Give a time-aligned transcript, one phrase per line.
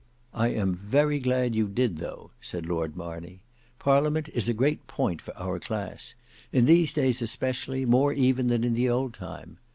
[0.33, 3.39] "I am very glad you did though," said Lord Marney;
[3.77, 6.15] "Parliament is a great point for our class:
[6.51, 9.59] in these days especially, more even than in the old time.